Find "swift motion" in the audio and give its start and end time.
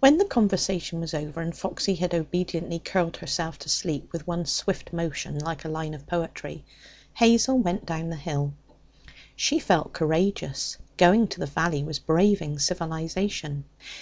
4.44-5.38